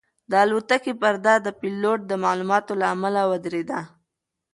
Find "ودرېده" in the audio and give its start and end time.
3.31-3.79